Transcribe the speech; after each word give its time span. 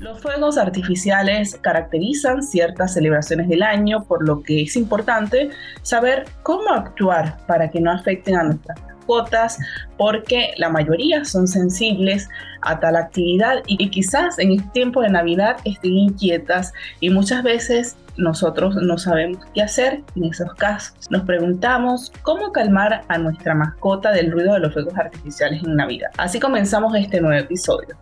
Los 0.00 0.18
fuegos 0.22 0.56
artificiales 0.56 1.58
caracterizan 1.60 2.42
ciertas 2.42 2.94
celebraciones 2.94 3.50
del 3.50 3.62
año, 3.62 4.04
por 4.04 4.26
lo 4.26 4.42
que 4.42 4.62
es 4.62 4.74
importante 4.76 5.50
saber 5.82 6.24
cómo 6.42 6.70
actuar 6.70 7.36
para 7.46 7.70
que 7.70 7.82
no 7.82 7.92
afecten 7.92 8.34
a 8.36 8.44
nuestras 8.44 8.80
mascotas, 8.80 9.58
porque 9.98 10.54
la 10.56 10.70
mayoría 10.70 11.26
son 11.26 11.46
sensibles 11.46 12.30
a 12.62 12.80
tal 12.80 12.96
actividad 12.96 13.56
y 13.66 13.90
quizás 13.90 14.38
en 14.38 14.52
este 14.52 14.70
tiempo 14.70 15.02
de 15.02 15.10
Navidad 15.10 15.58
estén 15.66 15.92
inquietas 15.92 16.72
y 17.00 17.10
muchas 17.10 17.42
veces 17.42 17.98
nosotros 18.16 18.76
no 18.76 18.96
sabemos 18.96 19.44
qué 19.52 19.60
hacer 19.60 20.02
en 20.16 20.24
esos 20.24 20.54
casos. 20.54 20.94
Nos 21.10 21.24
preguntamos 21.24 22.10
cómo 22.22 22.52
calmar 22.52 23.02
a 23.08 23.18
nuestra 23.18 23.54
mascota 23.54 24.12
del 24.12 24.32
ruido 24.32 24.54
de 24.54 24.60
los 24.60 24.72
fuegos 24.72 24.96
artificiales 24.96 25.62
en 25.62 25.76
Navidad. 25.76 26.08
Así 26.16 26.40
comenzamos 26.40 26.94
este 26.94 27.20
nuevo 27.20 27.38
episodio. 27.38 27.98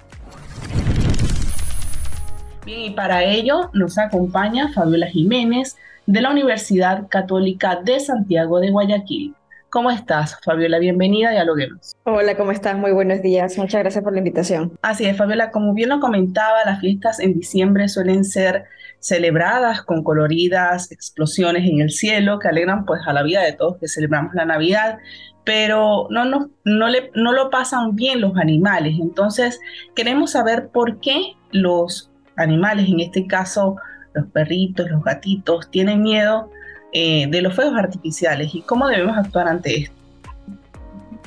Bien, 2.69 2.83
y 2.83 2.91
para 2.91 3.24
ello 3.24 3.70
nos 3.72 3.97
acompaña 3.97 4.70
Fabiola 4.74 5.06
Jiménez 5.06 5.78
de 6.05 6.20
la 6.20 6.30
Universidad 6.30 7.08
Católica 7.08 7.80
de 7.83 7.98
Santiago 7.98 8.61
de 8.61 8.70
Guayaquil. 8.70 9.34
¿Cómo 9.70 9.91
estás, 9.91 10.38
Fabiola? 10.44 10.78
Bienvenida 10.78 11.30
a 11.30 11.33
Dialoguemos. 11.33 11.96
Hola, 12.05 12.36
¿cómo 12.36 12.52
estás? 12.52 12.77
Muy 12.77 12.92
buenos 12.92 13.22
días. 13.22 13.56
Muchas 13.56 13.80
gracias 13.80 14.05
por 14.05 14.12
la 14.12 14.19
invitación. 14.19 14.78
Así 14.83 15.06
es, 15.06 15.16
Fabiola. 15.16 15.50
Como 15.50 15.72
bien 15.72 15.89
lo 15.89 15.98
comentaba, 15.98 16.62
las 16.66 16.80
fiestas 16.80 17.20
en 17.20 17.33
diciembre 17.33 17.89
suelen 17.89 18.22
ser 18.22 18.64
celebradas 18.98 19.80
con 19.80 20.05
coloridas 20.05 20.92
explosiones 20.92 21.66
en 21.66 21.80
el 21.80 21.89
cielo 21.89 22.39
que 22.39 22.48
alegran 22.48 22.84
pues 22.84 23.00
a 23.06 23.14
la 23.14 23.22
vida 23.22 23.41
de 23.44 23.55
todos 23.55 23.78
que 23.78 23.89
celebramos 23.89 24.34
la 24.34 24.44
Navidad, 24.44 24.98
pero 25.42 26.06
no, 26.11 26.27
no, 26.27 26.50
no, 26.64 26.89
le, 26.89 27.12
no 27.14 27.33
lo 27.33 27.48
pasan 27.48 27.96
bien 27.96 28.20
los 28.20 28.36
animales. 28.36 28.98
Entonces, 29.00 29.58
queremos 29.94 30.33
saber 30.33 30.69
por 30.69 31.00
qué 31.00 31.33
los 31.50 32.08
animales, 32.39 32.89
en 32.89 33.00
este 33.00 33.27
caso 33.27 33.77
los 34.14 34.27
perritos, 34.28 34.91
los 34.91 35.03
gatitos, 35.05 35.70
tienen 35.70 36.03
miedo 36.03 36.50
eh, 36.92 37.27
de 37.28 37.42
los 37.42 37.55
fuegos 37.55 37.75
artificiales 37.77 38.55
y 38.55 38.62
cómo 38.62 38.89
debemos 38.89 39.17
actuar 39.17 39.48
ante 39.48 39.83
esto. 39.83 39.95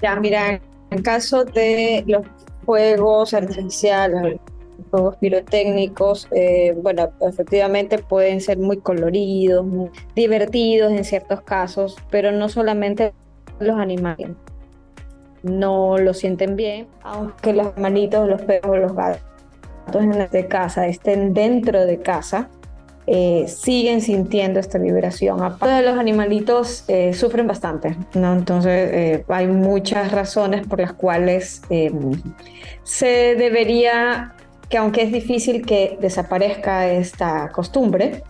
Ya, 0.02 0.16
mira, 0.16 0.54
en 0.54 0.62
el 0.90 1.04
caso 1.04 1.46
de 1.46 2.04
los 2.08 2.26
fuegos 2.66 3.34
artificiales, 3.34 4.40
fuegos 4.90 5.16
pirotécnicos, 5.18 6.28
eh, 6.32 6.76
bueno, 6.82 7.12
efectivamente 7.22 8.00
pueden 8.00 8.42
ser 8.42 8.58
muy 8.58 8.78
coloridos, 8.78 9.66
muy 9.66 9.90
divertidos 10.16 10.92
en 10.92 11.04
ciertos 11.04 11.42
casos, 11.42 11.96
pero 12.10 12.32
no 12.32 12.50
solamente 12.50 13.14
los 13.60 13.78
animales 13.78 14.30
no 15.44 15.98
lo 15.98 16.14
sienten 16.14 16.56
bien, 16.56 16.88
aunque 17.04 17.54
los 17.54 17.76
manitos, 17.78 18.28
los 18.28 18.42
perros, 18.42 18.80
los 18.80 18.96
gatos 18.96 19.22
de 20.32 20.48
casa 20.48 20.88
estén 20.88 21.34
dentro 21.34 21.86
de 21.86 22.00
casa, 22.00 22.50
eh, 23.08 23.46
siguen 23.48 24.02
sintiendo 24.02 24.60
esta 24.60 24.78
vibración. 24.78 25.42
Aparte 25.44 25.82
los 25.82 25.98
animalitos, 25.98 26.86
eh, 26.88 27.14
sufren 27.14 27.48
bastante, 27.48 27.98
¿no? 28.14 28.34
Entonces, 28.34 28.90
eh, 28.94 29.26
hay 29.28 29.48
muchas 29.48 30.12
razones 30.12 30.66
por 30.68 30.80
las 30.80 30.94
cuales 30.94 31.62
se 32.84 33.36
debería, 33.36 34.34
que 34.70 34.78
aunque 34.78 35.02
es 35.04 35.12
difícil 35.12 35.66
que 35.66 35.98
desaparezca 36.00 36.88
esta 36.90 37.50
costumbre, 37.50 38.24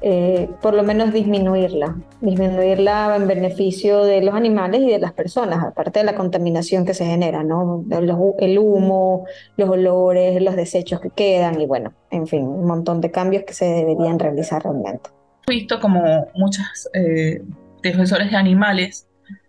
eh, 0.00 0.50
por 0.60 0.74
lo 0.74 0.82
menos 0.82 1.12
disminuirla, 1.12 1.96
disminuirla 2.20 3.16
en 3.16 3.26
beneficio 3.26 4.04
de 4.04 4.22
los 4.22 4.34
animales 4.34 4.82
y 4.82 4.90
de 4.90 4.98
las 4.98 5.12
personas, 5.12 5.64
aparte 5.64 6.00
de 6.00 6.04
la 6.04 6.14
contaminación 6.14 6.84
que 6.84 6.92
se 6.92 7.06
genera, 7.06 7.42
¿no? 7.42 7.84
el 8.38 8.58
humo, 8.58 9.24
los 9.56 9.68
olores, 9.70 10.42
los 10.42 10.56
desechos 10.56 11.00
que 11.00 11.10
quedan 11.10 11.60
y 11.60 11.66
bueno, 11.66 11.94
en 12.10 12.26
fin, 12.26 12.42
un 12.46 12.66
montón 12.66 13.00
de 13.00 13.10
cambios 13.10 13.44
que 13.44 13.54
se 13.54 13.64
deberían 13.64 14.18
realizar 14.18 14.62
realmente. 14.62 15.10
Visto 15.46 15.80
como 15.80 16.26
muchos 16.34 16.88
eh, 16.92 17.42
defensores 17.82 18.30
de 18.30 18.36
animales 18.36 19.06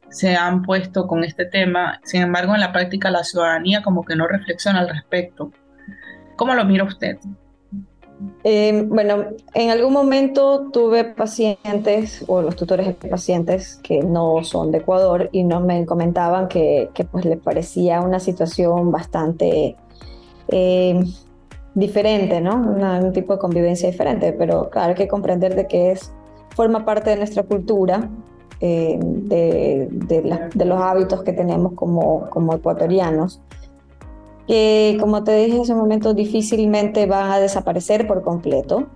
se 0.09 0.35
han 0.35 0.61
puesto 0.61 1.07
con 1.07 1.23
este 1.23 1.45
tema, 1.45 1.99
sin 2.03 2.21
embargo 2.21 2.53
en 2.55 2.61
la 2.61 2.71
práctica 2.71 3.09
la 3.09 3.23
ciudadanía 3.23 3.81
como 3.81 4.05
que 4.05 4.15
no 4.15 4.27
reflexiona 4.27 4.79
al 4.79 4.89
respecto. 4.89 5.51
¿Cómo 6.37 6.53
lo 6.53 6.63
mira 6.63 6.83
usted? 6.83 7.17
Eh, 8.47 8.85
bueno, 8.87 9.25
en 9.55 9.71
algún 9.71 9.91
momento 9.91 10.69
tuve 10.71 11.03
pacientes 11.03 12.23
o 12.27 12.43
los 12.43 12.55
tutores 12.55 12.85
de 12.85 12.93
pacientes 12.93 13.79
que 13.81 14.03
no 14.03 14.43
son 14.43 14.71
de 14.71 14.77
Ecuador 14.77 15.29
y 15.31 15.43
no 15.43 15.61
me 15.61 15.83
comentaban 15.87 16.47
que, 16.47 16.91
que 16.93 17.05
pues 17.05 17.25
les 17.25 17.39
parecía 17.39 18.01
una 18.01 18.19
situación 18.19 18.91
bastante 18.91 19.75
eh, 20.49 21.03
diferente, 21.73 22.39
¿no? 22.39 22.53
un 22.55 23.13
tipo 23.13 23.33
de 23.33 23.39
convivencia 23.39 23.89
diferente, 23.89 24.31
pero 24.31 24.69
claro, 24.69 24.89
hay 24.89 24.95
que 24.95 25.07
comprender 25.07 25.55
de 25.55 25.65
que 25.65 25.93
es, 25.93 26.13
forma 26.49 26.85
parte 26.85 27.09
de 27.09 27.15
nuestra 27.15 27.41
cultura, 27.41 28.11
eh, 28.61 28.99
de, 29.01 30.65
los 30.65 30.79
hábitos 30.79 31.23
que 31.23 31.33
tenemos 31.33 31.73
como 31.73 32.53
ecuatorianos 32.53 33.41
que 34.47 34.97
como 34.99 35.23
te 35.23 35.35
dije 35.35 35.61
hace 35.61 35.73
un 35.73 35.79
momento 35.79 36.13
difícilmente 36.13 37.05
van 37.05 37.31
a 37.31 37.39
desaparecer 37.39 38.07
por 38.07 38.21
completo, 38.21 38.87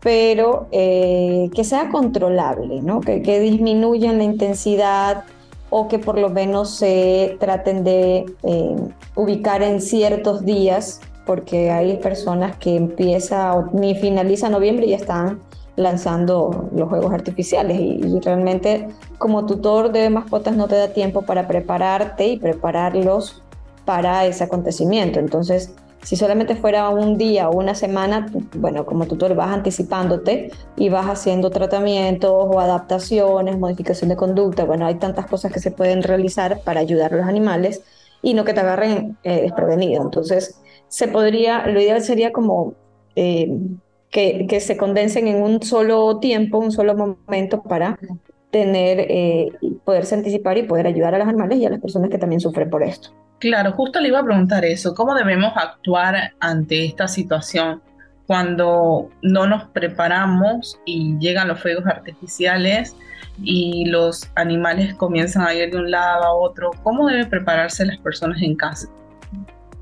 pero 0.00 0.68
eh, 0.70 1.50
que 1.54 1.64
sea 1.64 1.88
controlable, 1.90 2.80
¿no? 2.82 3.00
que, 3.00 3.22
que 3.22 3.40
disminuyan 3.40 4.18
la 4.18 4.24
intensidad 4.24 5.24
o 5.70 5.88
que 5.88 5.98
por 5.98 6.18
lo 6.18 6.30
menos 6.30 6.70
se 6.76 7.36
traten 7.40 7.84
de 7.84 8.24
eh, 8.42 8.76
ubicar 9.14 9.62
en 9.62 9.80
ciertos 9.80 10.44
días, 10.44 11.00
porque 11.26 11.70
hay 11.70 11.96
personas 11.96 12.56
que 12.56 12.76
empieza 12.76 13.68
ni 13.72 13.94
finaliza 13.96 14.48
noviembre 14.48 14.86
y 14.86 14.90
ya 14.90 14.96
están 14.96 15.40
lanzando 15.74 16.68
los 16.74 16.88
juegos 16.88 17.12
artificiales 17.12 17.78
y, 17.78 18.00
y, 18.02 18.20
realmente 18.20 18.88
como 19.18 19.44
tutor 19.44 19.92
de 19.92 20.08
mascotas 20.08 20.56
no 20.56 20.68
te 20.68 20.76
da 20.76 20.88
tiempo 20.88 21.22
para 21.22 21.46
prepararte 21.46 22.28
y 22.28 22.38
prepararlos 22.38 23.42
para 23.86 24.26
ese 24.26 24.44
acontecimiento. 24.44 25.18
Entonces, 25.18 25.74
si 26.02 26.14
solamente 26.14 26.54
fuera 26.54 26.90
un 26.90 27.16
día 27.16 27.48
o 27.48 27.56
una 27.56 27.74
semana, 27.74 28.26
bueno, 28.54 28.84
como 28.84 29.06
tutor 29.06 29.34
vas 29.34 29.52
anticipándote 29.52 30.52
y 30.76 30.88
vas 30.88 31.06
haciendo 31.06 31.50
tratamientos 31.50 32.30
o 32.32 32.60
adaptaciones, 32.60 33.58
modificación 33.58 34.10
de 34.10 34.16
conducta. 34.16 34.64
Bueno, 34.64 34.86
hay 34.86 34.96
tantas 34.96 35.26
cosas 35.26 35.52
que 35.52 35.58
se 35.58 35.70
pueden 35.70 36.02
realizar 36.02 36.60
para 36.62 36.80
ayudar 36.80 37.14
a 37.14 37.16
los 37.16 37.26
animales 37.26 37.82
y 38.22 38.34
no 38.34 38.44
que 38.44 38.54
te 38.54 38.60
agarren 38.60 39.16
eh, 39.24 39.42
desprevenido. 39.42 40.02
Entonces, 40.02 40.60
se 40.88 41.08
podría, 41.08 41.66
lo 41.66 41.80
ideal 41.80 42.02
sería 42.02 42.32
como 42.32 42.74
eh, 43.16 43.50
que, 44.10 44.46
que, 44.48 44.60
se 44.60 44.76
condensen 44.76 45.26
en 45.26 45.42
un 45.42 45.62
solo 45.62 46.18
tiempo, 46.20 46.58
un 46.58 46.70
solo 46.70 46.94
momento 46.94 47.62
para 47.62 47.98
tener, 48.50 49.00
eh, 49.00 49.52
poderse 49.84 50.14
anticipar 50.14 50.56
y 50.58 50.62
poder 50.62 50.86
ayudar 50.86 51.14
a 51.14 51.18
los 51.18 51.26
animales 51.26 51.58
y 51.58 51.66
a 51.66 51.70
las 51.70 51.80
personas 51.80 52.10
que 52.10 52.18
también 52.18 52.40
sufren 52.40 52.70
por 52.70 52.82
esto. 52.82 53.10
Claro, 53.38 53.72
justo 53.72 54.00
le 54.00 54.08
iba 54.08 54.20
a 54.20 54.24
preguntar 54.24 54.64
eso, 54.64 54.94
¿cómo 54.94 55.14
debemos 55.14 55.52
actuar 55.56 56.32
ante 56.40 56.86
esta 56.86 57.06
situación 57.06 57.82
cuando 58.26 59.10
no 59.22 59.46
nos 59.46 59.64
preparamos 59.68 60.80
y 60.86 61.18
llegan 61.18 61.48
los 61.48 61.60
fuegos 61.60 61.86
artificiales 61.86 62.96
y 63.42 63.84
los 63.86 64.30
animales 64.36 64.94
comienzan 64.94 65.46
a 65.46 65.54
ir 65.54 65.70
de 65.70 65.76
un 65.76 65.90
lado 65.90 66.24
a 66.24 66.34
otro? 66.34 66.70
¿Cómo 66.82 67.06
deben 67.06 67.28
prepararse 67.28 67.84
las 67.84 67.98
personas 67.98 68.40
en 68.40 68.56
casa? 68.56 68.88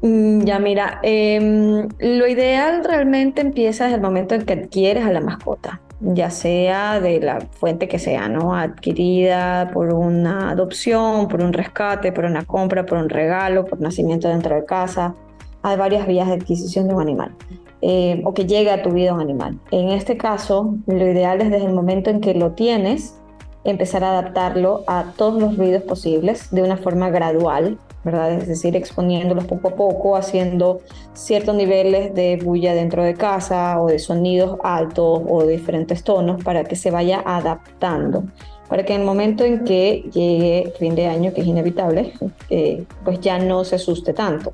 Mm, 0.03 0.45
ya 0.45 0.59
mira, 0.59 0.99
eh, 1.03 1.89
lo 2.01 2.27
ideal 2.27 2.85
realmente 2.85 3.41
empieza 3.41 3.85
desde 3.85 3.97
el 3.97 4.03
momento 4.03 4.35
en 4.35 4.45
que 4.45 4.53
adquieres 4.55 5.07
a 5.07 5.13
la 5.13 5.21
mascota. 5.21 5.81
Ya 6.05 6.31
sea 6.31 7.01
de 7.01 7.21
la 7.21 7.41
fuente 7.41 7.89
que 7.89 7.99
sea, 7.99 8.29
¿no? 8.29 8.55
Adquirida 8.55 9.71
por 9.73 9.93
una 9.93 10.51
adopción, 10.51 11.29
por 11.29 11.43
un 11.43 11.53
rescate, 11.53 12.13
por 12.13 12.25
una 12.25 12.45
compra, 12.45 12.85
por 12.85 12.99
un 12.99 13.09
regalo, 13.09 13.65
por 13.65 13.81
nacimiento 13.81 14.29
dentro 14.29 14.55
de 14.55 14.65
casa. 14.65 15.15
Hay 15.63 15.77
varias 15.77 16.07
vías 16.07 16.29
de 16.29 16.35
adquisición 16.35 16.89
de 16.89 16.95
un 16.95 17.01
animal. 17.01 17.35
Eh, 17.81 18.23
o 18.25 18.33
que 18.33 18.47
llegue 18.47 18.71
a 18.71 18.83
tu 18.83 18.91
vida 18.91 19.13
un 19.13 19.21
animal. 19.21 19.59
En 19.71 19.91
este 19.91 20.17
caso, 20.17 20.75
lo 20.87 21.07
ideal 21.07 21.41
es 21.43 21.51
desde 21.51 21.67
el 21.67 21.75
momento 21.75 22.09
en 22.09 22.21
que 22.21 22.33
lo 22.35 22.53
tienes, 22.53 23.19
empezar 23.65 24.05
a 24.05 24.11
adaptarlo 24.11 24.85
a 24.87 25.13
todos 25.17 25.41
los 25.41 25.59
ruidos 25.59 25.83
posibles 25.83 26.51
de 26.51 26.63
una 26.63 26.79
forma 26.79 27.11
gradual, 27.11 27.79
¿verdad? 28.05 28.33
Es 28.33 28.47
decir, 28.47 28.77
exponiéndolos 28.77 29.45
poco 29.45 29.69
a 29.69 29.75
poco, 29.75 30.17
haciendo 30.17 30.81
ciertos 31.15 31.55
niveles 31.55 32.15
de 32.15 32.37
bulla 32.37 32.75
dentro 32.75 33.03
de 33.03 33.15
casa 33.15 33.81
o 33.81 33.87
de 33.87 33.99
sonidos 33.99 34.59
altos 34.63 35.23
o 35.27 35.45
de 35.45 35.53
diferentes 35.53 36.05
tonos 36.05 36.43
para 36.45 36.65
que 36.65 36.77
se 36.77 36.91
vaya 36.91 37.23
adaptando. 37.25 38.25
Para 38.69 38.85
que 38.85 38.95
en 38.95 39.01
el 39.01 39.07
momento 39.07 39.45
en 39.45 39.65
que 39.65 40.05
llegue 40.13 40.73
fin 40.79 40.95
de 40.95 41.07
año, 41.07 41.33
que 41.33 41.41
es 41.41 41.47
inevitable, 41.47 42.13
eh, 42.51 42.85
pues 43.05 43.21
ya 43.21 43.39
no 43.39 43.65
se 43.65 43.77
asuste 43.77 44.13
tanto. 44.13 44.53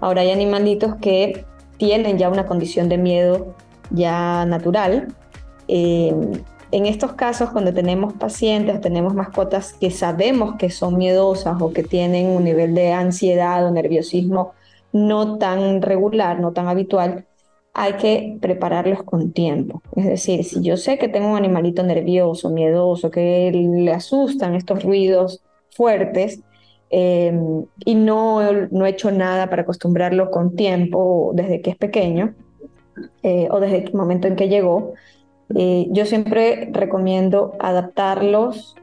Ahora 0.00 0.22
hay 0.22 0.30
animalitos 0.30 0.96
que 0.96 1.44
tienen 1.76 2.18
ya 2.18 2.28
una 2.28 2.46
condición 2.46 2.88
de 2.88 2.98
miedo 2.98 3.54
ya 3.90 4.44
natural. 4.46 5.08
Eh, 5.66 6.14
en 6.70 6.86
estos 6.86 7.14
casos, 7.14 7.50
cuando 7.50 7.72
tenemos 7.72 8.12
pacientes, 8.14 8.80
tenemos 8.80 9.14
mascotas 9.14 9.72
que 9.72 9.90
sabemos 9.90 10.56
que 10.56 10.70
son 10.70 10.96
miedosas 10.98 11.60
o 11.60 11.72
que 11.72 11.82
tienen 11.82 12.26
un 12.26 12.44
nivel 12.44 12.74
de 12.74 12.92
ansiedad 12.92 13.66
o 13.66 13.70
nerviosismo 13.70 14.52
no 14.92 15.38
tan 15.38 15.82
regular, 15.82 16.40
no 16.40 16.52
tan 16.52 16.68
habitual, 16.68 17.26
hay 17.74 17.94
que 17.94 18.38
prepararlos 18.40 19.02
con 19.02 19.32
tiempo. 19.32 19.82
Es 19.94 20.06
decir, 20.06 20.44
si 20.44 20.62
yo 20.62 20.76
sé 20.76 20.98
que 20.98 21.08
tengo 21.08 21.30
un 21.30 21.36
animalito 21.36 21.82
nervioso, 21.82 22.50
miedoso, 22.50 23.10
que 23.10 23.50
le 23.52 23.92
asustan 23.92 24.54
estos 24.54 24.82
ruidos 24.82 25.42
fuertes, 25.70 26.40
eh, 26.90 27.38
y 27.84 27.94
no, 27.94 28.40
no 28.70 28.86
he 28.86 28.90
hecho 28.90 29.10
nada 29.10 29.50
para 29.50 29.62
acostumbrarlo 29.62 30.30
con 30.30 30.56
tiempo 30.56 31.32
desde 31.34 31.60
que 31.60 31.70
es 31.70 31.76
pequeño 31.76 32.34
eh, 33.22 33.46
o 33.50 33.60
desde 33.60 33.84
el 33.84 33.94
momento 33.94 34.26
en 34.26 34.36
que 34.36 34.48
llegó, 34.48 34.94
eh, 35.54 35.86
yo 35.90 36.04
siempre 36.04 36.68
recomiendo 36.72 37.54
adaptarlos 37.58 38.76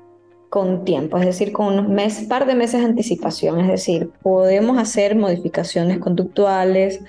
con 0.50 0.86
tiempo, 0.86 1.18
es 1.18 1.26
decir, 1.26 1.52
con 1.52 1.78
un 1.78 1.94
mes, 1.94 2.24
par 2.30 2.46
de 2.46 2.56
meses 2.56 2.80
de 2.80 2.88
anticipación, 2.88 3.60
es 3.60 3.68
decir, 3.68 4.10
podemos 4.22 4.78
hacer 4.78 5.16
modificaciones 5.16 6.00
conductuales, 6.00 7.02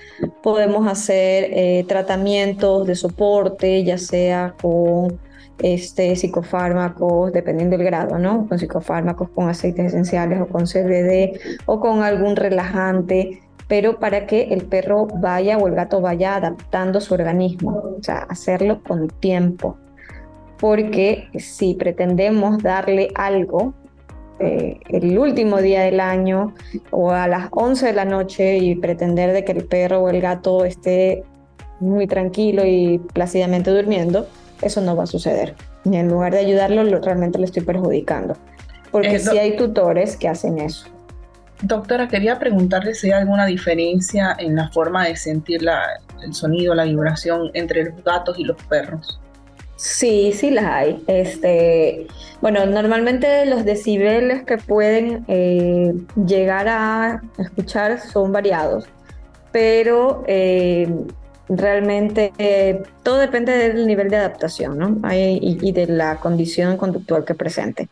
podemos 0.43 0.85
hacer 0.87 1.49
eh, 1.53 1.85
tratamientos 1.87 2.85
de 2.85 2.95
soporte, 2.95 3.83
ya 3.85 3.97
sea 3.97 4.53
con 4.61 5.17
este, 5.59 6.15
psicofármacos, 6.15 7.31
dependiendo 7.31 7.77
del 7.77 7.85
grado, 7.85 8.17
¿no? 8.19 8.47
Con 8.47 8.59
psicofármacos, 8.59 9.29
con 9.29 9.49
aceites 9.49 9.87
esenciales 9.87 10.41
o 10.41 10.47
con 10.47 10.65
CBD 10.65 11.39
o 11.65 11.79
con 11.79 12.03
algún 12.03 12.35
relajante 12.35 13.41
pero 13.67 13.99
para 13.99 14.25
que 14.25 14.43
el 14.53 14.63
perro 14.63 15.07
vaya 15.07 15.57
o 15.57 15.67
el 15.67 15.75
gato 15.75 15.99
vaya 15.99 16.35
adaptando 16.35 17.01
su 17.01 17.13
organismo, 17.13 17.95
o 17.99 18.03
sea, 18.03 18.19
hacerlo 18.29 18.81
con 18.81 19.07
tiempo. 19.07 19.77
Porque 20.59 21.27
si 21.37 21.75
pretendemos 21.75 22.63
darle 22.63 23.09
algo 23.13 23.73
eh, 24.39 24.79
el 24.89 25.17
último 25.17 25.61
día 25.61 25.81
del 25.81 25.99
año 25.99 26.53
o 26.91 27.11
a 27.11 27.27
las 27.27 27.49
11 27.51 27.87
de 27.87 27.93
la 27.93 28.05
noche 28.05 28.57
y 28.57 28.75
pretender 28.75 29.33
de 29.33 29.43
que 29.43 29.51
el 29.51 29.65
perro 29.65 30.01
o 30.01 30.09
el 30.09 30.21
gato 30.21 30.63
esté 30.63 31.23
muy 31.79 32.07
tranquilo 32.07 32.63
y 32.65 32.99
plácidamente 33.13 33.69
durmiendo, 33.69 34.27
eso 34.61 34.81
no 34.81 34.95
va 34.95 35.03
a 35.03 35.07
suceder. 35.07 35.55
Y 35.85 35.95
en 35.95 36.07
lugar 36.09 36.33
de 36.33 36.39
ayudarlo, 36.39 36.83
realmente 36.99 37.37
lo 37.37 37.45
estoy 37.45 37.63
perjudicando. 37.63 38.35
Porque 38.91 39.19
si 39.19 39.37
hay 39.37 39.55
tutores 39.55 40.17
que 40.17 40.27
hacen 40.27 40.59
eso. 40.59 40.87
Doctora, 41.61 42.07
quería 42.07 42.37
preguntarle 42.37 42.93
si 42.93 43.07
hay 43.11 43.21
alguna 43.21 43.45
diferencia 43.45 44.35
en 44.37 44.55
la 44.55 44.69
forma 44.69 45.05
de 45.05 45.15
sentir 45.15 45.61
el 46.23 46.33
sonido, 46.33 46.75
la 46.75 46.83
vibración 46.83 47.49
entre 47.53 47.85
los 47.85 48.03
gatos 48.03 48.37
y 48.37 48.43
los 48.43 48.61
perros. 48.63 49.19
Sí, 49.75 50.33
sí 50.33 50.51
las 50.51 50.65
hay. 50.65 51.03
Este, 51.07 52.07
bueno, 52.41 52.65
normalmente 52.65 53.45
los 53.45 53.65
decibeles 53.65 54.43
que 54.43 54.57
pueden 54.57 55.23
eh, 55.27 55.93
llegar 56.25 56.67
a 56.67 57.21
escuchar 57.37 58.01
son 58.01 58.31
variados, 58.31 58.85
pero 59.51 60.23
eh, 60.27 60.87
realmente 61.47 62.33
eh, 62.37 62.81
todo 63.01 63.17
depende 63.17 63.55
del 63.55 63.87
nivel 63.87 64.09
de 64.09 64.17
adaptación 64.17 64.77
¿no? 64.77 64.99
y, 65.11 65.71
de 65.71 65.87
la 65.87 66.19
condición 66.19 66.77
conductual 66.77 67.23
que 67.23 67.35
presente. 67.35 67.89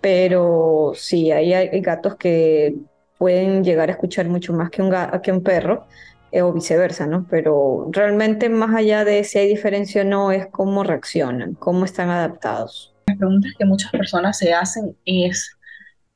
Pero 0.00 0.92
sí, 0.96 1.30
hay 1.30 1.80
gatos 1.80 2.16
que 2.16 2.74
pueden 3.22 3.62
llegar 3.62 3.88
a 3.88 3.92
escuchar 3.92 4.26
mucho 4.28 4.52
más 4.52 4.68
que 4.68 4.82
un, 4.82 4.92
que 5.22 5.30
un 5.30 5.44
perro 5.44 5.86
eh, 6.32 6.42
o 6.42 6.52
viceversa, 6.52 7.06
¿no? 7.06 7.24
Pero 7.30 7.88
realmente 7.92 8.48
más 8.48 8.74
allá 8.74 9.04
de 9.04 9.22
si 9.22 9.38
hay 9.38 9.46
diferencia 9.46 10.02
o 10.02 10.04
no, 10.04 10.32
es 10.32 10.48
cómo 10.48 10.82
reaccionan, 10.82 11.54
cómo 11.54 11.84
están 11.84 12.10
adaptados. 12.10 12.92
Las 13.06 13.16
preguntas 13.18 13.52
que 13.56 13.64
muchas 13.64 13.92
personas 13.92 14.38
se 14.38 14.52
hacen 14.52 14.96
es 15.04 15.56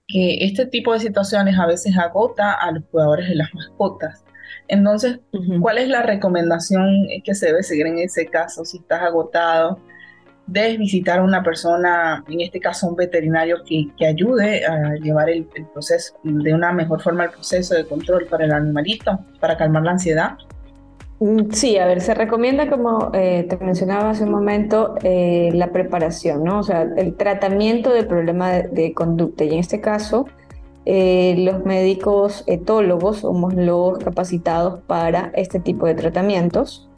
que 0.09 0.45
este 0.45 0.67
tipo 0.67 0.95
de 0.95 0.99
situaciones 0.99 1.57
a 1.57 1.67
veces 1.67 1.97
agota 1.97 2.55
a 2.55 2.73
los 2.73 2.85
cuidadores 2.87 3.29
de 3.29 3.37
las 3.37 3.55
mascotas. 3.55 4.25
Entonces, 4.67 5.21
¿cuál 5.61 5.79
es 5.79 5.89
la 5.89 6.03
recomendación 6.03 7.07
que 7.23 7.37
se 7.37 7.47
debe 7.47 7.63
seguir 7.63 7.87
en 7.87 8.01
ese 8.01 8.27
caso 8.27 8.65
si 8.65 8.79
estás 8.79 9.03
agotado? 9.03 9.79
Debes 10.47 10.79
visitar 10.79 11.19
a 11.19 11.23
una 11.23 11.43
persona, 11.43 12.25
en 12.29 12.41
este 12.41 12.61
caso 12.61 12.89
un 12.89 12.97
veterinario, 12.97 13.59
que, 13.65 13.89
que 13.97 14.07
ayude 14.07 14.65
a 14.65 14.95
llevar 14.95 15.29
el, 15.29 15.47
proceso, 15.73 16.15
de 16.23 16.55
una 16.55 16.73
mejor 16.73 17.03
forma 17.03 17.25
el 17.25 17.31
proceso 17.31 17.75
de 17.75 17.85
control 17.87 18.27
para 18.27 18.45
el 18.45 18.53
animalito, 18.53 19.19
para 19.41 19.57
calmar 19.57 19.83
la 19.83 19.93
ansiedad. 19.93 20.37
Mm, 21.19 21.51
sí, 21.51 21.79
a 21.79 21.87
ver, 21.87 22.01
se 22.01 22.15
recomienda, 22.15 22.69
como 22.69 23.11
eh, 23.15 23.47
te 23.49 23.57
mencionaba 23.57 24.11
hace 24.11 24.25
un 24.25 24.31
momento, 24.31 24.95
eh, 25.03 25.51
la 25.53 25.73
preparación, 25.73 26.45
¿no? 26.45 26.61
O 26.61 26.63
sea, 26.63 26.83
el 26.83 27.15
tratamiento 27.17 27.93
del 27.93 28.07
problema 28.07 28.51
de, 28.51 28.93
conducta. 28.95 29.45
Y 29.45 29.55
en 29.55 29.59
este 29.59 29.81
caso, 29.81 30.27
eh, 30.85 31.35
los 31.39 31.65
médicos 31.65 32.45
etólogos 32.47 33.19
somos 33.19 33.55
los 33.55 33.99
capacitados 33.99 34.81
para 34.87 35.33
este 35.35 35.59
tipo 35.59 35.87
de 35.87 35.95
tratamientos 35.95 36.89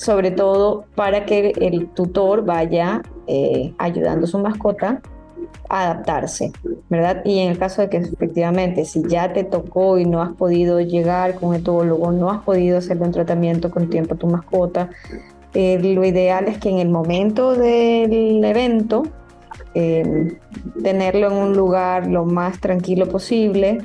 sobre 0.00 0.30
todo 0.30 0.86
para 0.94 1.26
que 1.26 1.52
el 1.60 1.88
tutor 1.88 2.42
vaya 2.42 3.02
eh, 3.26 3.74
ayudando 3.76 4.24
a 4.24 4.28
su 4.28 4.38
mascota 4.38 5.02
a 5.68 5.90
adaptarse, 5.90 6.52
¿verdad? 6.88 7.20
Y 7.26 7.40
en 7.40 7.50
el 7.50 7.58
caso 7.58 7.82
de 7.82 7.90
que 7.90 7.98
efectivamente, 7.98 8.86
si 8.86 9.02
ya 9.06 9.34
te 9.34 9.44
tocó 9.44 9.98
y 9.98 10.06
no 10.06 10.22
has 10.22 10.32
podido 10.32 10.80
llegar 10.80 11.34
con 11.34 11.54
etólogo, 11.54 12.12
no 12.12 12.30
has 12.30 12.42
podido 12.42 12.78
hacerle 12.78 13.04
un 13.04 13.12
tratamiento 13.12 13.70
con 13.70 13.90
tiempo 13.90 14.14
a 14.14 14.16
tu 14.16 14.26
mascota, 14.26 14.88
eh, 15.52 15.78
lo 15.78 16.02
ideal 16.02 16.48
es 16.48 16.56
que 16.56 16.70
en 16.70 16.78
el 16.78 16.88
momento 16.88 17.54
del 17.54 18.42
evento, 18.42 19.02
eh, 19.74 20.38
tenerlo 20.82 21.26
en 21.26 21.34
un 21.34 21.52
lugar 21.54 22.06
lo 22.06 22.24
más 22.24 22.58
tranquilo 22.58 23.06
posible, 23.06 23.84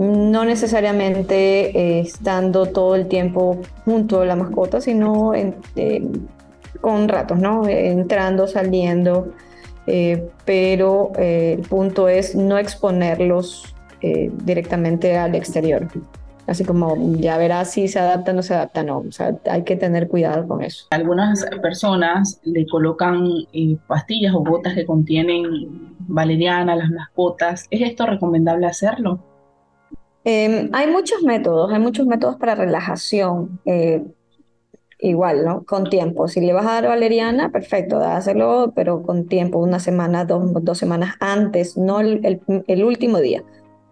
no 0.00 0.46
necesariamente 0.46 1.78
eh, 1.78 2.00
estando 2.00 2.64
todo 2.64 2.94
el 2.94 3.06
tiempo 3.06 3.60
junto 3.84 4.22
a 4.22 4.24
la 4.24 4.34
mascota, 4.34 4.80
sino 4.80 5.32
con 6.80 7.06
ratos, 7.06 7.38
¿no? 7.38 7.68
Entrando, 7.68 8.48
saliendo, 8.48 9.34
eh, 9.86 10.30
pero 10.46 11.12
eh, 11.18 11.56
el 11.58 11.68
punto 11.68 12.08
es 12.08 12.34
no 12.34 12.56
exponerlos 12.56 13.74
directamente 14.02 15.18
al 15.18 15.34
exterior. 15.34 15.86
Así 16.46 16.64
como 16.64 16.96
ya 17.18 17.36
verás 17.36 17.72
si 17.72 17.86
se 17.86 17.98
adapta 17.98 18.32
o 18.32 18.34
no 18.34 18.42
se 18.42 18.54
adapta, 18.54 18.82
no. 18.82 19.04
Hay 19.50 19.64
que 19.64 19.76
tener 19.76 20.08
cuidado 20.08 20.48
con 20.48 20.62
eso. 20.62 20.86
Algunas 20.92 21.44
personas 21.60 22.40
le 22.44 22.66
colocan 22.66 23.28
pastillas 23.86 24.34
o 24.34 24.40
botas 24.40 24.72
que 24.72 24.86
contienen 24.86 25.44
valeriana 25.98 26.72
a 26.72 26.76
las 26.76 26.90
mascotas. 26.90 27.66
¿Es 27.70 27.82
esto 27.82 28.06
recomendable 28.06 28.66
hacerlo? 28.66 29.29
Em, 30.24 30.68
hay 30.72 30.86
muchos 30.90 31.22
métodos, 31.22 31.72
hay 31.72 31.78
muchos 31.80 32.06
métodos 32.06 32.36
para 32.36 32.54
relajación. 32.54 33.60
Eh, 33.64 34.02
igual, 35.00 35.44
¿no? 35.44 35.64
Con 35.64 35.88
tiempo. 35.88 36.28
Si 36.28 36.40
le 36.40 36.52
vas 36.52 36.66
a 36.66 36.72
dar 36.74 36.88
valeriana, 36.88 37.50
perfecto, 37.50 37.98
dáselo, 37.98 38.72
pero 38.74 39.02
con 39.02 39.26
tiempo, 39.26 39.58
una 39.58 39.78
semana, 39.80 40.24
dos, 40.24 40.44
dos 40.62 40.78
semanas 40.78 41.14
antes, 41.20 41.76
no 41.76 42.00
el, 42.00 42.84
último 42.84 43.18
día. 43.18 43.42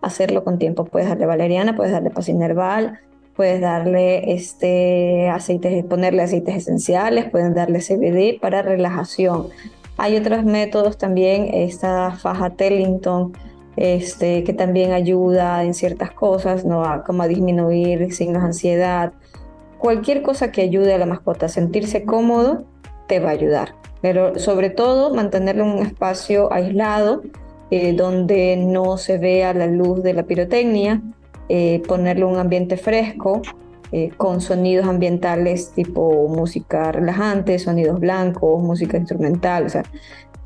Hacerlo 0.01 0.45
con 0.45 0.59
tiempo. 0.59 0.85
Puedes 0.85 1.09
darle 1.09 1.27
valeriana, 1.27 1.75
puedes 1.77 1.93
darle 1.93 2.11
pasinerval, 2.11 3.01
puedes 3.35 3.61
darle 3.61 4.33
este 4.33 5.29
aceites, 5.29 5.85
ponerle 5.85 6.23
aceites 6.23 6.57
esenciales, 6.57 7.31
pueden 7.31 7.55
darle 7.55 7.81
CBD 7.81 8.41
para 8.41 8.63
relajación. 8.63 9.49
Hay 9.97 10.17
otros 10.17 10.45
métodos 10.45 10.97
también, 10.97 11.53
esta 11.53 12.13
faja 12.13 12.51
Tellington, 12.51 13.33
este, 13.79 14.43
que 14.43 14.53
también 14.53 14.91
ayuda 14.91 15.63
en 15.63 15.73
ciertas 15.73 16.11
cosas, 16.11 16.65
¿no? 16.65 16.83
como 17.07 17.23
a 17.23 17.29
disminuir 17.29 18.13
signos 18.13 18.43
de 18.43 18.49
ansiedad. 18.49 19.13
cualquier 19.79 20.23
cosa 20.23 20.51
que 20.51 20.63
ayude 20.63 20.93
a 20.93 20.99
la 20.99 21.07
mascota 21.07 21.47
a 21.47 21.49
sentirse 21.49 22.05
cómodo 22.05 22.65
te 23.07 23.21
va 23.21 23.29
a 23.29 23.33
ayudar. 23.33 23.77
Pero 24.03 24.37
sobre 24.39 24.71
todo 24.71 25.15
mantenerlo 25.15 25.65
en 25.65 25.71
un 25.71 25.87
espacio 25.87 26.53
aislado 26.53 27.23
eh, 27.71 27.93
donde 27.93 28.57
no 28.57 28.97
se 28.99 29.19
vea 29.19 29.55
la 29.55 29.69
luz 29.69 30.03
de 30.03 30.13
la 30.13 30.25
pirotecnia, 30.25 31.01
eh, 31.49 31.81
ponerlo 31.87 32.27
en 32.27 32.35
un 32.35 32.41
ambiente 32.41 32.77
fresco, 32.77 33.43
eh, 33.93 34.11
con 34.17 34.41
sonidos 34.41 34.87
ambientales 34.87 35.71
tipo 35.71 36.29
música 36.29 36.91
relajante, 36.91 37.59
sonidos 37.61 38.01
blancos, 38.01 38.61
música 38.61 38.99
instrumental, 38.99 39.67
o 39.67 39.69
sea, 39.69 39.85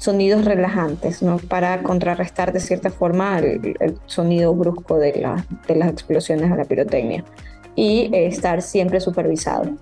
sonidos 0.03 0.45
relajantes, 0.45 1.23
¿no? 1.23 1.39
Para 1.39 1.83
contrarrestar 1.83 2.53
de 2.53 2.61
cierta 2.61 2.91
forma 2.91 3.39
el, 3.39 3.99
sonido 4.07 4.55
brusco 4.55 4.99
de, 4.99 5.21
la, 5.21 5.47
de 5.69 5.77
las 5.77 5.91
explosiones 5.91 6.51
de 6.51 6.57
la 6.57 6.65
pirotecnia 6.65 7.25
y 7.75 8.11
estar 8.13 8.63
siempre 8.63 9.01
supervisado, 9.01 9.77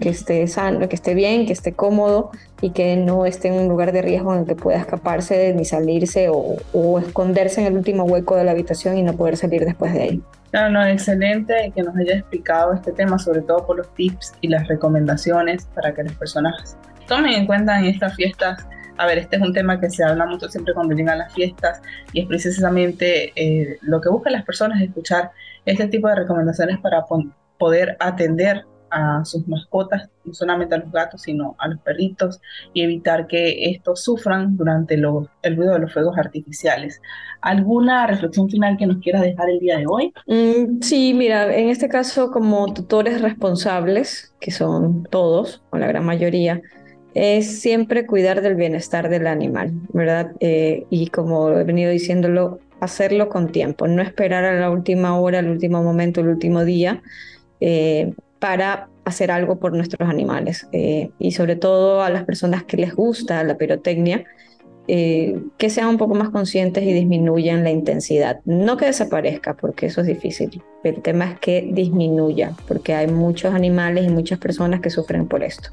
que 0.00 0.10
esté 0.10 0.46
sano, 0.46 0.88
que 0.88 0.94
esté 0.94 1.14
bien, 1.14 1.46
que 1.46 1.52
esté 1.52 1.72
cómodo 1.72 2.30
y 2.60 2.70
que 2.70 2.96
no 2.96 3.26
esté 3.26 3.48
en 3.48 3.54
un 3.54 3.68
lugar 3.68 3.92
de 3.92 4.02
riesgo 4.02 4.32
en 4.34 4.40
el 4.40 4.46
que 4.46 4.54
pueda 4.54 4.78
escaparse 4.78 5.52
ni 5.54 5.64
salirse 5.64 6.28
o, 6.30 6.98
esconderse 6.98 7.60
en 7.62 7.68
el 7.68 7.76
último 7.76 8.04
hueco 8.04 8.36
de 8.36 8.44
la 8.44 8.52
habitación 8.52 8.98
y 8.98 9.02
no 9.02 9.14
poder 9.14 9.36
salir 9.36 9.64
después 9.64 9.92
de 9.92 10.02
ahí. 10.02 10.22
Claro, 10.50 10.70
no, 10.70 10.86
excelente 10.86 11.72
que 11.74 11.82
nos 11.82 11.96
haya 11.96 12.16
explicado 12.16 12.74
este 12.74 12.92
tema, 12.92 13.18
sobre 13.18 13.40
todo 13.40 13.66
por 13.66 13.78
los 13.78 13.92
tips 13.94 14.34
y 14.42 14.48
las 14.48 14.68
recomendaciones 14.68 15.64
para 15.74 15.94
que 15.94 16.04
las 16.04 16.12
personas 16.12 16.76
tomen 17.08 17.32
en 17.32 17.46
cuenta 17.46 17.78
en 17.78 17.86
estas 17.86 18.14
fiestas. 18.14 18.66
A 18.98 19.06
ver, 19.06 19.18
este 19.18 19.36
es 19.36 19.42
un 19.42 19.52
tema 19.52 19.80
que 19.80 19.90
se 19.90 20.04
habla 20.04 20.26
mucho 20.26 20.48
siempre 20.48 20.74
cuando 20.74 20.94
llegan 20.94 21.18
las 21.18 21.32
fiestas 21.32 21.80
y 22.12 22.20
es 22.20 22.26
precisamente 22.26 23.32
eh, 23.36 23.78
lo 23.82 24.00
que 24.00 24.08
buscan 24.08 24.32
las 24.32 24.44
personas 24.44 24.80
escuchar 24.80 25.30
este 25.64 25.86
tipo 25.88 26.08
de 26.08 26.16
recomendaciones 26.16 26.78
para 26.78 27.04
poder 27.58 27.96
atender 28.00 28.64
a 28.92 29.24
sus 29.24 29.48
mascotas, 29.48 30.08
no 30.24 30.34
solamente 30.34 30.74
a 30.74 30.78
los 30.78 30.92
gatos, 30.92 31.22
sino 31.22 31.56
a 31.58 31.68
los 31.68 31.80
perritos, 31.80 32.40
y 32.74 32.82
evitar 32.82 33.26
que 33.26 33.70
estos 33.70 34.02
sufran 34.02 34.56
durante 34.56 34.94
el 34.94 35.56
ruido 35.56 35.72
de 35.72 35.78
los 35.78 35.92
fuegos 35.92 36.18
artificiales. 36.18 37.00
¿Alguna 37.40 38.06
reflexión 38.06 38.48
final 38.48 38.76
que 38.76 38.86
nos 38.86 38.98
quieras 38.98 39.22
dejar 39.22 39.48
el 39.48 39.58
día 39.58 39.78
de 39.78 39.86
hoy? 39.88 40.12
Mm, 40.26 40.82
sí, 40.82 41.14
mira, 41.14 41.54
en 41.56 41.70
este 41.70 41.88
caso 41.88 42.30
como 42.30 42.72
tutores 42.72 43.22
responsables, 43.22 44.34
que 44.40 44.50
son 44.50 45.04
todos, 45.04 45.62
o 45.70 45.78
la 45.78 45.86
gran 45.86 46.04
mayoría, 46.04 46.60
es 47.14 47.60
siempre 47.60 48.06
cuidar 48.06 48.40
del 48.42 48.54
bienestar 48.54 49.08
del 49.08 49.26
animal, 49.26 49.72
¿verdad? 49.92 50.32
Eh, 50.40 50.86
y 50.90 51.08
como 51.08 51.50
he 51.50 51.64
venido 51.64 51.90
diciéndolo, 51.90 52.60
hacerlo 52.80 53.28
con 53.28 53.52
tiempo, 53.52 53.86
no 53.86 54.02
esperar 54.02 54.44
a 54.44 54.58
la 54.58 54.70
última 54.70 55.18
hora, 55.18 55.38
al 55.38 55.48
último 55.48 55.82
momento, 55.82 56.20
el 56.20 56.28
último 56.28 56.64
día, 56.64 57.00
eh, 57.60 58.12
para 58.40 58.88
hacer 59.04 59.30
algo 59.30 59.60
por 59.60 59.72
nuestros 59.72 60.08
animales. 60.08 60.66
Eh, 60.72 61.10
y 61.18 61.32
sobre 61.32 61.54
todo 61.54 62.02
a 62.02 62.10
las 62.10 62.24
personas 62.24 62.64
que 62.64 62.76
les 62.76 62.94
gusta 62.94 63.44
la 63.44 63.56
pirotecnia, 63.56 64.24
eh, 64.88 65.40
que 65.58 65.70
sean 65.70 65.88
un 65.88 65.98
poco 65.98 66.14
más 66.14 66.30
conscientes 66.30 66.82
y 66.84 66.92
disminuyan 66.92 67.62
la 67.62 67.70
intensidad. 67.70 68.40
No 68.44 68.76
que 68.76 68.86
desaparezca, 68.86 69.54
porque 69.54 69.86
eso 69.86 70.00
es 70.00 70.08
difícil. 70.08 70.62
El 70.82 71.00
tema 71.02 71.26
es 71.26 71.38
que 71.38 71.68
disminuya, 71.72 72.52
porque 72.66 72.94
hay 72.94 73.06
muchos 73.06 73.54
animales 73.54 74.04
y 74.04 74.08
muchas 74.08 74.38
personas 74.38 74.80
que 74.80 74.90
sufren 74.90 75.28
por 75.28 75.44
esto. 75.44 75.70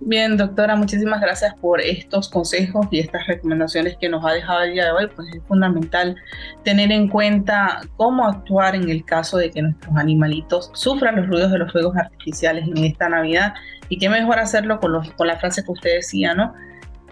Bien, 0.00 0.36
doctora, 0.36 0.76
muchísimas 0.76 1.20
gracias 1.20 1.54
por 1.54 1.80
estos 1.80 2.28
consejos 2.28 2.86
y 2.90 3.00
estas 3.00 3.26
recomendaciones 3.26 3.96
que 3.98 4.08
nos 4.08 4.24
ha 4.24 4.32
dejado 4.32 4.62
el 4.62 4.72
día 4.72 4.86
de 4.86 4.90
hoy. 4.92 5.06
Pues 5.14 5.28
es 5.34 5.42
fundamental 5.44 6.16
tener 6.64 6.92
en 6.92 7.08
cuenta 7.08 7.80
cómo 7.96 8.26
actuar 8.26 8.74
en 8.74 8.88
el 8.88 9.04
caso 9.04 9.38
de 9.38 9.50
que 9.50 9.62
nuestros 9.62 9.96
animalitos 9.96 10.70
sufran 10.74 11.16
los 11.16 11.26
ruidos 11.26 11.50
de 11.50 11.58
los 11.58 11.72
fuegos 11.72 11.96
artificiales 11.96 12.66
en 12.68 12.84
esta 12.84 13.08
Navidad. 13.08 13.54
Y 13.88 13.98
qué 13.98 14.08
mejor 14.08 14.38
hacerlo 14.38 14.80
con, 14.80 14.92
con 15.16 15.26
la 15.26 15.38
frase 15.38 15.64
que 15.64 15.72
usted 15.72 15.94
decía, 15.96 16.34
¿no? 16.34 16.54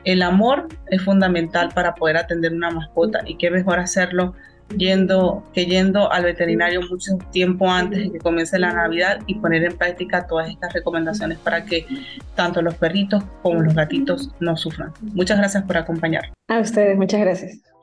El 0.05 0.23
amor 0.23 0.69
es 0.89 1.03
fundamental 1.03 1.71
para 1.75 1.95
poder 1.95 2.17
atender 2.17 2.53
una 2.53 2.71
mascota 2.71 3.21
y 3.27 3.37
qué 3.37 3.51
mejor 3.51 3.79
hacerlo 3.79 4.35
yendo, 4.77 5.43
que 5.53 5.67
yendo 5.67 6.11
al 6.11 6.25
veterinario 6.25 6.81
mucho 6.83 7.13
tiempo 7.33 7.71
antes 7.71 8.01
de 8.01 8.13
que 8.13 8.19
comience 8.19 8.59
la 8.59 8.73
Navidad 8.73 9.21
y 9.27 9.37
poner 9.37 9.65
en 9.65 9.77
práctica 9.77 10.27
todas 10.27 10.51
estas 10.51 10.73
recomendaciones 10.73 11.39
para 11.39 11.65
que 11.65 11.87
tanto 12.35 12.63
los 12.63 12.75
perritos 12.75 13.25
como 13.43 13.61
los 13.61 13.75
gatitos 13.75 14.31
no 14.41 14.57
sufran. 14.57 14.93
Muchas 15.01 15.39
gracias 15.39 15.65
por 15.65 15.77
acompañar. 15.77 16.33
A 16.49 16.61
ustedes, 16.61 16.97
muchas 16.97 17.21
gracias. 17.21 17.74